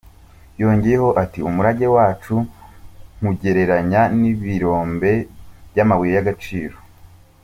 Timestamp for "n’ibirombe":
4.19-5.11